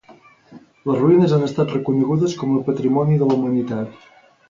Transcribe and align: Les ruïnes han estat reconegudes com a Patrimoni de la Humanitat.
Les 0.91 0.97
ruïnes 1.01 1.35
han 1.37 1.45
estat 1.49 1.75
reconegudes 1.77 2.37
com 2.43 2.59
a 2.59 2.65
Patrimoni 2.71 3.23
de 3.25 3.33
la 3.33 3.41
Humanitat. 3.41 4.05